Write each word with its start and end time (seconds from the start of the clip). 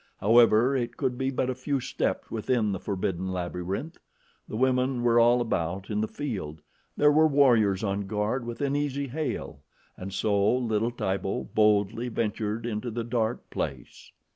However, 0.17 0.75
it 0.75 0.97
could 0.97 1.15
be 1.15 1.29
but 1.29 1.51
a 1.51 1.53
few 1.53 1.79
steps 1.79 2.31
within 2.31 2.71
the 2.71 2.79
forbidden 2.79 3.27
labyrinth. 3.31 3.99
The 4.47 4.55
women 4.55 5.03
were 5.03 5.19
all 5.19 5.41
about 5.41 5.91
in 5.91 6.01
the 6.01 6.07
field. 6.07 6.63
There 6.97 7.11
were 7.11 7.27
warriors 7.27 7.83
on 7.83 8.07
guard 8.07 8.43
within 8.43 8.75
easy 8.75 9.09
hail, 9.09 9.59
and 9.95 10.11
so 10.11 10.57
little 10.57 10.89
Tibo 10.91 11.43
boldly 11.53 12.09
ventured 12.09 12.65
into 12.65 12.89
the 12.89 13.03
dark 13.03 13.47
place. 13.51 14.11